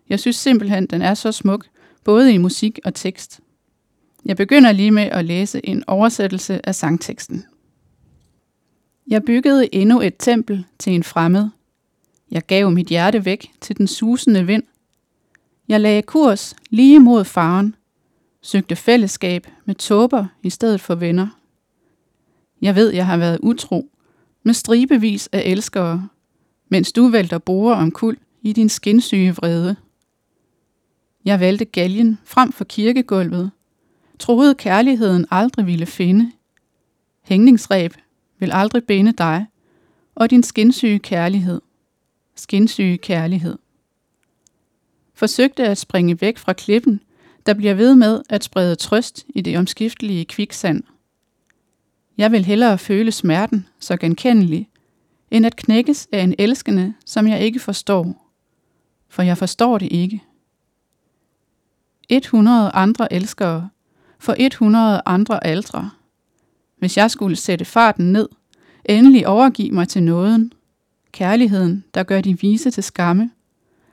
Jeg 0.09 0.21
synes 0.21 0.37
simpelthen, 0.37 0.87
den 0.87 1.03
er 1.03 1.15
så 1.15 1.33
smuk, 1.33 1.67
både 2.05 2.35
i 2.35 2.39
musik 2.39 2.79
og 2.85 2.95
tekst. 2.95 3.41
Jeg 4.25 4.37
begynder 4.37 4.73
lige 4.73 4.91
med 4.91 5.03
at 5.03 5.25
læse 5.25 5.67
en 5.67 5.85
oversættelse 5.87 6.67
af 6.67 6.75
sangteksten. 6.75 7.45
Jeg 9.09 9.25
byggede 9.25 9.75
endnu 9.75 10.01
et 10.01 10.15
tempel 10.19 10.65
til 10.79 10.93
en 10.93 11.05
fremmed. 11.05 11.49
Jeg 12.31 12.43
gav 12.43 12.71
mit 12.71 12.87
hjerte 12.87 13.25
væk 13.25 13.51
til 13.61 13.79
den 13.79 13.87
susende 13.87 14.47
vind. 14.47 14.63
Jeg 15.69 15.81
lagde 15.81 16.03
kurs 16.03 16.55
lige 16.71 17.01
mod 17.01 17.25
faren, 17.25 17.75
søgte 18.43 18.77
fællesskab 18.77 19.47
med 19.65 19.75
tåber 19.75 20.27
i 20.43 20.51
stedet 20.51 20.81
for 20.81 20.95
venner. 20.95 21.40
Jeg 22.63 22.75
ved, 22.75 22.93
jeg 22.93 23.07
har 23.07 23.17
været 23.17 23.39
utro, 23.43 23.91
med 24.43 24.55
stribevis 24.55 25.29
af 25.33 25.43
elskere, 25.47 26.09
mens 26.69 26.93
du 26.93 27.09
vælter 27.09 27.39
borer 27.39 27.77
om 27.77 27.91
kul 27.91 28.17
i 28.43 28.53
din 28.53 28.69
skinsyge 28.69 29.37
vrede. 29.37 29.77
Jeg 31.25 31.41
valgte 31.41 31.65
galgen 31.65 32.19
frem 32.25 32.53
for 32.53 32.65
kirkegulvet, 32.65 33.51
troede 34.19 34.55
kærligheden 34.55 35.27
aldrig 35.31 35.67
ville 35.67 35.87
finde. 35.87 36.33
Hængningsreb 37.23 37.95
vil 38.39 38.51
aldrig 38.53 38.85
binde 38.85 39.13
dig, 39.13 39.47
og 40.15 40.31
din 40.31 40.43
skinsyge 40.43 40.99
kærlighed. 40.99 41.61
Skinsyge 42.37 42.99
kærlighed. 42.99 43.59
Forsøgte 45.15 45.69
at 45.69 45.79
springe 45.79 46.21
væk 46.21 46.39
fra 46.39 46.53
klippen, 46.53 47.01
der 47.47 47.55
bliver 47.55 47.75
ved 47.75 47.95
med 47.95 48.23
at 48.29 48.45
sprede 48.45 48.77
trøst 48.77 49.27
i 49.29 49.41
det 49.41 49.59
omskiftelige 49.59 50.25
kviksand. 50.25 50.83
Jeg 52.21 52.33
vil 52.33 52.45
hellere 52.45 52.79
føle 52.79 53.13
smerten 53.13 53.67
så 53.79 53.97
genkendelig, 53.97 54.69
end 55.31 55.47
at 55.47 55.57
knækkes 55.57 56.09
af 56.13 56.23
en 56.23 56.35
elskende, 56.39 56.95
som 57.07 57.27
jeg 57.27 57.41
ikke 57.41 57.61
forstår. 57.61 58.33
For 59.09 59.23
jeg 59.23 59.39
forstår 59.39 59.79
det 59.79 59.93
ikke. 59.93 60.23
100 62.09 62.71
andre 62.75 63.13
elskere 63.13 63.69
for 64.19 64.35
100 64.39 65.03
andre 65.07 65.47
aldre. 65.47 65.91
Hvis 66.79 66.97
jeg 66.97 67.11
skulle 67.11 67.37
sætte 67.37 67.65
farten 67.65 68.13
ned, 68.13 68.29
endelig 68.85 69.27
overgive 69.27 69.73
mig 69.73 69.89
til 69.89 70.03
nåden, 70.03 70.53
kærligheden, 71.13 71.85
der 71.95 72.03
gør 72.03 72.21
de 72.21 72.41
vise 72.41 72.71
til 72.71 72.83
skamme, 72.83 73.31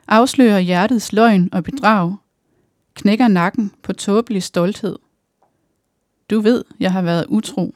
afslører 0.08 0.58
hjertets 0.58 1.12
løgn 1.12 1.48
og 1.52 1.64
bedrag, 1.64 2.16
knækker 2.94 3.28
nakken 3.28 3.72
på 3.82 3.92
tåbelig 3.92 4.42
stolthed. 4.42 4.98
Du 6.30 6.40
ved, 6.40 6.64
jeg 6.80 6.92
har 6.92 7.02
været 7.02 7.26
utro. 7.28 7.74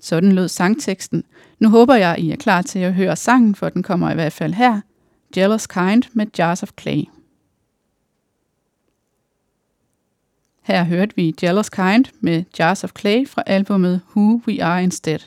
Sådan 0.00 0.32
lød 0.32 0.48
sangteksten. 0.48 1.24
Nu 1.58 1.68
håber 1.68 1.94
jeg, 1.94 2.18
I 2.18 2.30
er 2.30 2.36
klar 2.36 2.62
til 2.62 2.78
at 2.78 2.94
høre 2.94 3.16
sangen, 3.16 3.54
for 3.54 3.68
den 3.68 3.82
kommer 3.82 4.10
i 4.10 4.14
hvert 4.14 4.32
fald 4.32 4.54
her. 4.54 4.80
Jealous 5.36 5.66
Kind 5.66 6.02
med 6.12 6.26
Jars 6.38 6.62
of 6.62 6.70
Clay. 6.80 7.02
Her 10.62 10.84
hørte 10.84 11.16
vi 11.16 11.34
Jealous 11.42 11.68
Kind 11.68 12.04
med 12.20 12.44
Jars 12.58 12.84
of 12.84 12.90
Clay 12.98 13.28
fra 13.28 13.42
albumet 13.46 14.00
Who 14.16 14.40
We 14.46 14.64
Are 14.64 14.82
Instead. 14.82 15.18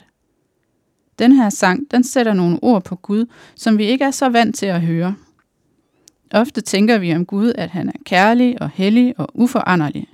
Den 1.19 1.31
her 1.31 1.49
sang, 1.49 1.91
den 1.91 2.03
sætter 2.03 2.33
nogle 2.33 2.59
ord 2.61 2.83
på 2.83 2.95
Gud, 2.95 3.25
som 3.55 3.77
vi 3.77 3.85
ikke 3.85 4.03
er 4.05 4.11
så 4.11 4.29
vant 4.29 4.55
til 4.55 4.65
at 4.65 4.81
høre. 4.81 5.15
Ofte 6.31 6.61
tænker 6.61 6.97
vi 6.97 7.15
om 7.15 7.25
Gud, 7.25 7.53
at 7.55 7.69
han 7.69 7.89
er 7.89 7.99
kærlig 8.05 8.61
og 8.61 8.69
hellig 8.69 9.19
og 9.19 9.29
uforanderlig. 9.33 10.07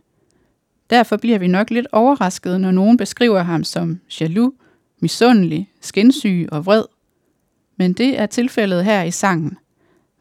Derfor 0.89 1.17
bliver 1.17 1.37
vi 1.39 1.47
nok 1.47 1.69
lidt 1.69 1.87
overrasket, 1.91 2.61
når 2.61 2.71
nogen 2.71 2.97
beskriver 2.97 3.43
ham 3.43 3.63
som 3.63 3.99
jaloux, 4.21 4.53
misundelig, 4.99 5.69
skinsyg 5.81 6.47
og 6.51 6.65
vred. 6.65 6.83
Men 7.77 7.93
det 7.93 8.19
er 8.19 8.25
tilfældet 8.25 8.85
her 8.85 9.03
i 9.03 9.11
sangen. 9.11 9.57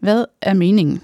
Hvad 0.01 0.25
er 0.41 0.55
meningen? 0.55 1.03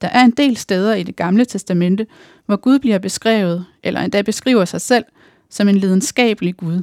Der 0.00 0.08
er 0.08 0.24
en 0.24 0.30
del 0.30 0.56
steder 0.56 0.94
i 0.94 1.02
det 1.02 1.16
gamle 1.16 1.44
testamente, 1.44 2.06
hvor 2.46 2.56
Gud 2.56 2.78
bliver 2.78 2.98
beskrevet, 2.98 3.66
eller 3.82 4.00
endda 4.00 4.22
beskriver 4.22 4.64
sig 4.64 4.80
selv, 4.80 5.04
som 5.50 5.68
en 5.68 5.76
lidenskabelig 5.76 6.56
Gud. 6.56 6.82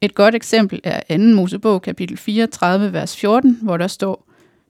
Et 0.00 0.14
godt 0.14 0.34
eksempel 0.34 0.80
er 0.84 1.16
2. 1.18 1.24
Mosebog 1.24 1.82
kapitel 1.82 2.16
34, 2.16 2.92
vers 2.92 3.16
14, 3.16 3.58
hvor 3.62 3.76
der 3.76 3.86
står, 3.86 4.28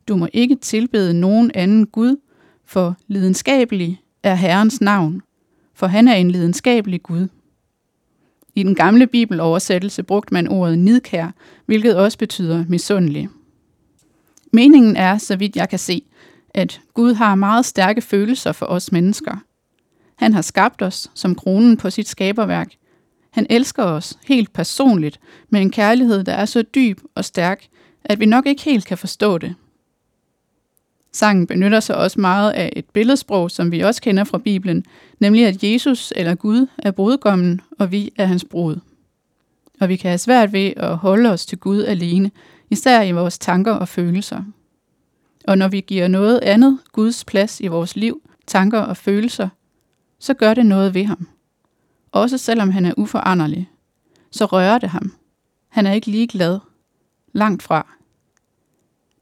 Du 0.09 0.17
må 0.17 0.29
ikke 0.33 0.57
tilbede 0.57 1.21
nogen 1.21 1.51
anden 1.55 1.87
Gud, 1.87 2.17
for 2.65 2.97
lidenskabelig 3.07 4.01
er 4.23 4.35
Herrens 4.35 4.81
navn, 4.81 5.23
for 5.75 5.87
han 5.87 6.09
er 6.09 6.15
en 6.15 6.31
lidenskabelig 6.31 7.03
Gud. 7.03 7.29
I 8.55 8.63
den 8.63 8.75
gamle 8.75 9.07
bibeloversættelse 9.07 10.03
brugte 10.03 10.35
man 10.35 10.49
ordet 10.49 10.79
nidkær, 10.79 11.31
hvilket 11.67 11.97
også 11.97 12.19
betyder 12.19 12.65
misundelig. 12.69 13.29
Meningen 14.53 14.97
er, 14.97 15.19
så 15.19 15.37
vidt 15.37 15.57
jeg 15.57 15.69
kan 15.69 15.79
se, 15.79 16.03
at 16.51 16.81
Gud 16.95 17.15
har 17.15 17.35
meget 17.35 17.65
stærke 17.65 18.01
følelser 18.01 18.53
for 18.53 18.67
os 18.67 18.93
mennesker. 18.93 19.37
Han 20.17 20.33
har 20.33 20.43
skabt 20.43 20.83
os 20.83 21.11
som 21.15 21.35
kronen 21.35 21.77
på 21.77 21.91
sit 21.91 22.09
skaberværk. 22.09 22.73
Han 23.31 23.47
elsker 23.51 23.83
os 23.83 24.19
helt 24.27 24.53
personligt 24.53 25.21
med 25.49 25.61
en 25.61 25.71
kærlighed, 25.71 26.25
der 26.25 26.33
er 26.33 26.45
så 26.45 26.63
dyb 26.63 27.01
og 27.15 27.25
stærk, 27.25 27.67
at 28.05 28.21
vi 28.21 28.27
nok 28.27 28.47
ikke 28.47 28.63
helt 28.63 28.87
kan 28.87 28.99
forstå 28.99 29.39
det. 29.39 29.55
Sangen 31.15 31.47
benytter 31.47 31.81
sig 31.81 31.97
også 31.97 32.21
meget 32.21 32.53
af 32.53 32.73
et 32.77 32.85
billedsprog, 32.85 33.51
som 33.51 33.73
vi 33.73 33.81
også 33.81 34.03
kender 34.03 34.25
fra 34.25 34.39
Bibelen, 34.39 34.85
nemlig 35.21 35.47
at 35.47 35.65
Jesus 35.65 36.13
eller 36.17 36.35
Gud 36.35 36.67
er 36.79 36.91
brudgommen, 36.91 37.61
og 37.79 37.93
vi 37.93 38.13
er 38.17 38.27
hans 38.27 38.45
brud. 38.45 38.77
Og 39.81 39.89
vi 39.89 39.97
kan 39.97 40.11
have 40.11 40.19
svært 40.19 40.53
ved 40.53 40.73
at 40.77 40.97
holde 40.97 41.31
os 41.31 41.47
til 41.47 41.59
Gud 41.59 41.83
alene, 41.83 42.31
især 42.71 43.03
i 43.03 43.13
vores 43.13 43.39
tanker 43.39 43.73
og 43.73 43.89
følelser. 43.89 44.45
Og 45.45 45.59
når 45.59 45.69
vi 45.69 45.81
giver 45.81 46.09
noget 46.09 46.41
andet 46.43 46.79
Guds 46.93 47.25
plads 47.25 47.61
i 47.61 47.67
vores 47.67 47.97
liv, 47.97 48.23
tanker 48.47 48.81
og 48.81 48.97
følelser, 48.97 49.49
så 50.19 50.35
gør 50.35 50.55
det 50.55 50.67
noget 50.67 50.95
ved 50.95 51.05
ham. 51.05 51.29
Også 52.13 52.39
selvom 52.39 52.71
han 52.71 52.85
er 52.85 52.95
uforanderlig, 52.97 53.71
så 54.31 54.45
rører 54.45 54.79
det 54.79 54.89
ham. 54.89 55.13
Han 55.69 55.87
er 55.87 55.93
ikke 55.93 56.11
ligeglad. 56.11 56.59
Langt 57.33 57.63
fra. 57.63 57.87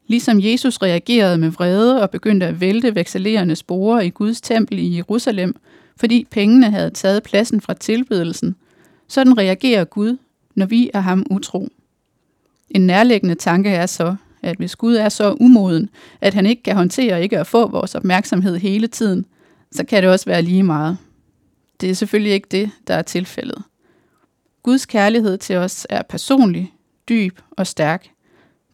Ligesom 0.07 0.41
Jesus 0.41 0.83
reagerede 0.83 1.39
med 1.39 1.51
vrede 1.51 2.03
og 2.03 2.11
begyndte 2.11 2.47
at 2.47 2.61
vælte 2.61 2.95
vekselerende 2.95 3.57
spore 3.57 4.07
i 4.07 4.11
Guds 4.11 4.41
tempel 4.41 4.79
i 4.79 4.97
Jerusalem, 4.97 5.57
fordi 5.97 6.27
pengene 6.31 6.71
havde 6.71 6.91
taget 6.91 7.23
pladsen 7.23 7.61
fra 7.61 7.75
tilbedelsen, 7.75 8.57
sådan 9.09 9.39
reagerer 9.39 9.85
Gud, 9.85 10.17
når 10.55 10.67
vi 10.67 10.91
er 10.95 11.01
ham 11.01 11.27
utro. 11.31 11.69
En 12.71 12.87
nærliggende 12.87 13.35
tanke 13.35 13.71
er 13.71 13.87
så, 13.87 14.17
at 14.43 14.57
hvis 14.57 14.77
Gud 14.77 14.95
er 14.95 15.09
så 15.09 15.37
umoden, 15.41 15.91
at 16.21 16.35
han 16.35 16.47
ikke 16.47 16.63
kan 16.63 16.77
håndtere 16.77 17.23
ikke 17.23 17.39
at 17.39 17.47
få 17.47 17.69
vores 17.69 17.95
opmærksomhed 17.95 18.57
hele 18.57 18.87
tiden, 18.87 19.27
så 19.73 19.85
kan 19.85 20.03
det 20.03 20.11
også 20.11 20.27
være 20.27 20.43
lige 20.43 20.63
meget. 20.63 20.99
Det 21.81 21.91
er 21.91 21.95
selvfølgelig 21.95 22.33
ikke 22.33 22.49
det, 22.51 22.71
der 22.87 22.95
er 22.95 23.03
tilfældet. 23.03 23.63
Guds 24.63 24.87
kærlighed 24.87 25.39
til 25.39 25.57
os 25.57 25.87
er 25.91 26.03
personlig, 26.03 26.73
dyb 27.09 27.39
og 27.51 27.67
stærk. 27.67 28.09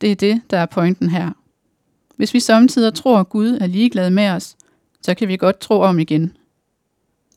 Det 0.00 0.12
er 0.12 0.14
det, 0.14 0.40
der 0.50 0.59
er 0.59 0.67
pointen 0.67 1.09
her. 1.09 1.31
Hvis 2.17 2.35
vi 2.35 2.40
samtidig 2.40 2.95
tror, 2.95 3.19
at 3.19 3.28
Gud 3.28 3.59
er 3.61 3.67
ligeglad 3.67 4.11
med 4.11 4.28
os, 4.28 4.57
så 5.02 5.14
kan 5.14 5.28
vi 5.28 5.37
godt 5.37 5.61
tro 5.61 5.81
om 5.81 5.99
igen. 5.99 6.37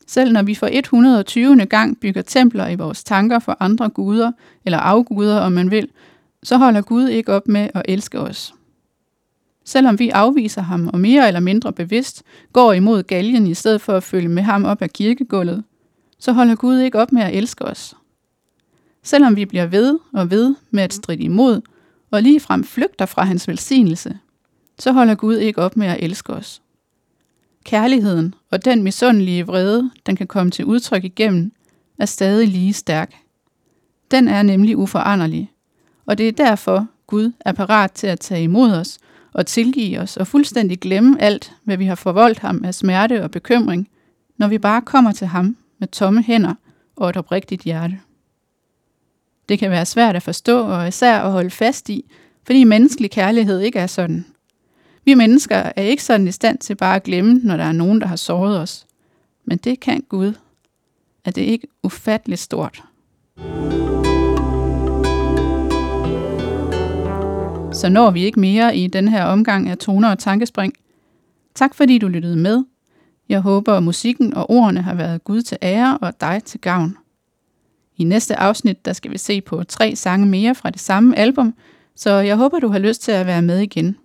Selv 0.08 0.32
når 0.32 0.44
vi 0.44 0.56
for 0.56 0.70
120. 0.72 1.65
gang 1.65 2.00
bygger 2.00 2.22
templer 2.22 2.68
i 2.68 2.75
vores 2.75 3.03
tanker 3.03 3.39
for 3.39 3.58
andre 3.60 3.89
guder, 3.89 4.32
eller 4.65 4.77
afguder 4.77 5.39
om 5.39 5.51
man 5.51 5.72
vil, 5.72 5.89
så 6.44 6.58
holder 6.58 6.82
Gud 6.82 7.08
ikke 7.08 7.34
op 7.34 7.48
med 7.48 7.70
at 7.74 7.82
elske 7.86 8.20
os. 8.20 8.53
Selvom 9.65 10.00
vi 10.00 10.10
afviser 10.10 10.62
ham 10.62 10.88
og 10.88 11.00
mere 11.00 11.27
eller 11.27 11.39
mindre 11.39 11.74
bevidst 11.74 12.24
går 12.53 12.74
imod 12.74 13.03
galgen 13.03 13.48
i 13.48 13.53
stedet 13.53 13.82
for 13.82 13.94
at 13.94 14.03
følge 14.03 14.30
med 14.30 14.44
ham 14.44 14.65
op 14.65 14.82
ad 14.82 14.89
kirkegulvet, 14.89 15.63
så 16.20 16.32
holder 16.32 16.56
Gud 16.56 16.80
ikke 16.80 17.00
op 17.00 17.12
med 17.12 17.22
at 17.22 17.36
elske 17.36 17.65
os. 17.65 17.96
Selvom 19.03 19.36
vi 19.36 19.46
bliver 19.46 19.65
ved 19.65 20.00
og 20.13 20.32
ved 20.32 20.56
med 20.72 20.84
at 20.84 20.94
stride 20.94 21.24
imod, 21.24 21.62
og 22.12 22.24
ligefrem 22.24 22.63
flygter 22.63 23.06
fra 23.06 23.24
hans 23.24 23.48
velsignelse, 23.48 24.20
så 24.80 24.91
holder 24.91 25.15
Gud 25.15 25.38
ikke 25.38 25.62
op 25.62 25.77
med 25.77 25.88
at 25.88 25.98
elske 26.00 26.34
os. 26.34 26.62
Kærligheden 27.63 28.34
og 28.51 28.65
den 28.65 28.84
misundelige 28.84 29.46
vrede, 29.46 29.91
den 30.06 30.15
kan 30.15 30.27
komme 30.27 30.51
til 30.51 30.65
udtryk 30.65 31.03
igennem, 31.03 31.51
er 32.00 32.06
stadig 32.06 32.48
lige 32.48 32.74
stærk. 32.74 33.13
Den 34.12 34.27
er 34.27 34.44
nemlig 34.44 34.77
uforanderlig, 34.77 35.51
og 36.06 36.18
det 36.18 36.27
er 36.27 36.32
derfor, 36.32 36.88
Gud 37.08 37.32
er 37.39 37.51
parat 37.51 37.91
til 37.91 38.08
at 38.08 38.20
tage 38.20 38.44
imod 38.44 38.72
os 38.72 39.00
og 39.34 39.46
tilgive 39.46 40.00
os 40.00 40.18
og 40.18 40.27
fuldstændig 40.27 40.80
glemme 40.80 41.22
alt, 41.22 41.53
hvad 41.63 41.77
vi 41.77 41.86
har 41.86 41.96
forvoldt 41.96 42.39
ham 42.39 42.63
af 42.65 42.75
smerte 42.75 43.24
og 43.24 43.32
bekymring, 43.32 43.89
når 44.38 44.48
vi 44.48 44.58
bare 44.58 44.82
kommer 44.82 45.12
til 45.12 45.27
ham 45.27 45.58
med 45.80 45.88
tomme 45.88 46.24
hænder 46.24 46.53
og 46.96 47.10
et 47.10 47.18
oprigtigt 47.18 47.62
hjerte. 47.62 48.00
Det 49.50 49.60
kan 49.60 49.71
være 49.71 49.86
svært 49.86 50.15
at 50.15 50.24
forstå 50.24 50.67
og 50.67 50.88
især 50.88 51.19
at 51.19 51.31
holde 51.31 51.50
fast 51.50 51.89
i, 51.89 52.12
fordi 52.45 52.63
menneskelig 52.63 53.12
kærlighed 53.12 53.60
ikke 53.60 53.79
er 53.79 53.88
sådan. 53.88 54.25
Vi 55.05 55.13
mennesker 55.13 55.55
er 55.55 55.81
ikke 55.81 56.03
sådan 56.03 56.27
i 56.27 56.31
stand 56.31 56.57
til 56.57 56.75
bare 56.75 56.95
at 56.95 57.03
glemme, 57.03 57.33
når 57.43 57.57
der 57.57 57.63
er 57.63 57.71
nogen, 57.71 58.01
der 58.01 58.07
har 58.07 58.15
såret 58.15 58.60
os. 58.60 58.86
Men 59.45 59.57
det 59.57 59.79
kan 59.79 60.03
Gud. 60.10 60.33
Er 61.25 61.31
det 61.31 61.41
ikke 61.41 61.67
ufatteligt 61.83 62.41
stort? 62.41 62.83
Så 67.74 67.89
når 67.89 68.12
vi 68.12 68.24
ikke 68.24 68.39
mere 68.39 68.77
i 68.77 68.88
den 68.88 69.07
her 69.07 69.24
omgang 69.25 69.69
af 69.69 69.77
toner 69.77 70.10
og 70.10 70.19
tankespring. 70.19 70.74
Tak 71.55 71.75
fordi 71.75 71.98
du 71.98 72.07
lyttede 72.07 72.36
med. 72.36 72.63
Jeg 73.29 73.39
håber, 73.39 73.74
at 73.74 73.83
musikken 73.83 74.33
og 74.33 74.50
ordene 74.50 74.81
har 74.81 74.93
været 74.93 75.24
Gud 75.24 75.41
til 75.41 75.57
ære 75.62 75.98
og 75.98 76.21
dig 76.21 76.41
til 76.45 76.60
gavn. 76.60 76.98
I 78.01 78.03
næste 78.03 78.36
afsnit, 78.36 78.86
der 78.86 78.93
skal 78.93 79.12
vi 79.12 79.17
se 79.17 79.41
på 79.41 79.63
tre 79.63 79.96
sange 79.96 80.25
mere 80.25 80.55
fra 80.55 80.70
det 80.70 80.81
samme 80.81 81.17
album, 81.17 81.53
så 81.96 82.12
jeg 82.12 82.36
håber, 82.36 82.60
du 82.60 82.67
har 82.67 82.79
lyst 82.79 83.01
til 83.01 83.12
at 83.12 83.25
være 83.25 83.41
med 83.41 83.60
igen. 83.60 83.98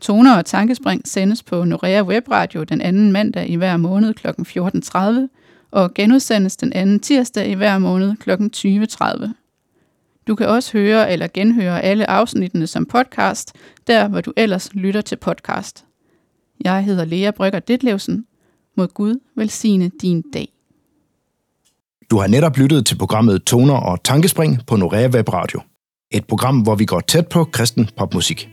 Toner 0.00 0.36
og 0.36 0.44
Tankespring 0.44 1.08
sendes 1.08 1.42
på 1.42 1.64
Norea 1.64 2.02
Webradio 2.02 2.64
den 2.64 2.80
anden 2.80 3.12
mandag 3.12 3.50
i 3.50 3.54
hver 3.54 3.76
måned 3.76 4.14
kl. 4.14 4.26
14.30 4.28 5.68
og 5.70 5.94
genudsendes 5.94 6.56
den 6.56 6.72
anden 6.72 7.00
tirsdag 7.00 7.48
i 7.48 7.54
hver 7.54 7.78
måned 7.78 8.16
kl. 8.16 8.30
20.30. 8.30 9.28
Du 10.26 10.34
kan 10.34 10.48
også 10.48 10.72
høre 10.72 11.12
eller 11.12 11.26
genhøre 11.34 11.82
alle 11.82 12.10
afsnittene 12.10 12.66
som 12.66 12.86
podcast, 12.86 13.52
der 13.86 14.08
hvor 14.08 14.20
du 14.20 14.32
ellers 14.36 14.74
lytter 14.74 15.00
til 15.00 15.16
podcast. 15.16 15.84
Jeg 16.64 16.84
hedder 16.84 17.04
Lea 17.04 17.30
Brygger 17.30 17.60
Ditlevsen. 17.60 18.26
Må 18.74 18.86
Gud 18.86 19.20
velsigne 19.34 19.90
din 20.02 20.22
dag. 20.22 20.55
Du 22.10 22.18
har 22.18 22.26
netop 22.26 22.56
lyttet 22.56 22.86
til 22.86 22.98
programmet 22.98 23.44
Toner 23.44 23.74
og 23.74 24.04
Tankespring 24.04 24.60
på 24.66 24.76
Norea 24.76 25.08
Web 25.08 25.28
Radio. 25.32 25.60
Et 26.12 26.24
program, 26.24 26.58
hvor 26.58 26.74
vi 26.74 26.84
går 26.84 27.00
tæt 27.00 27.28
på 27.28 27.44
kristen 27.44 27.88
popmusik. 27.98 28.48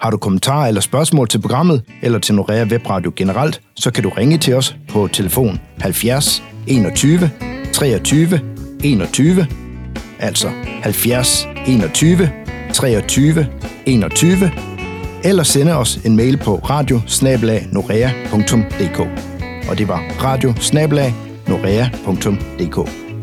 Har 0.00 0.10
du 0.10 0.16
kommentarer 0.16 0.68
eller 0.68 0.80
spørgsmål 0.80 1.28
til 1.28 1.40
programmet, 1.40 1.82
eller 2.02 2.18
til 2.18 2.34
Norea 2.34 2.64
Web 2.64 2.90
Radio 2.90 3.12
generelt, 3.16 3.60
så 3.76 3.90
kan 3.90 4.02
du 4.02 4.08
ringe 4.08 4.38
til 4.38 4.54
os 4.54 4.76
på 4.88 5.08
telefon 5.08 5.60
70 5.80 6.42
21 6.66 7.30
23 7.72 8.40
21, 8.84 9.46
altså 10.18 10.50
70 10.82 11.46
21 11.66 12.30
23 12.72 13.46
21, 13.86 14.50
eller 15.24 15.42
sende 15.42 15.76
os 15.76 15.96
en 15.96 16.16
mail 16.16 16.36
på 16.36 16.56
radio 16.56 17.00
Og 19.68 19.78
det 19.78 19.88
var 19.88 20.00
radio 20.22 20.54
norea.dk. 21.48 23.13